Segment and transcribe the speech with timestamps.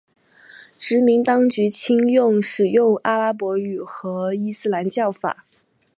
[0.79, 5.45] 殖民当局倾向使用阿拉伯语和伊斯兰教法。